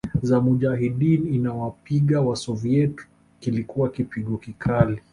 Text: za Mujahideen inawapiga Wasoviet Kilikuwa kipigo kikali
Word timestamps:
za 0.21 0.41
Mujahideen 0.41 1.27
inawapiga 1.35 2.21
Wasoviet 2.21 2.95
Kilikuwa 3.39 3.89
kipigo 3.89 4.37
kikali 4.37 5.01